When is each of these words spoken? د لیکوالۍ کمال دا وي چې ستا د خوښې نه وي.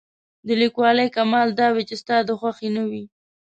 د 0.47 0.49
لیکوالۍ 0.61 1.07
کمال 1.17 1.47
دا 1.59 1.67
وي 1.75 1.83
چې 1.89 1.95
ستا 2.01 2.15
د 2.27 2.29
خوښې 2.39 2.69
نه 2.77 2.83
وي. 2.89 3.03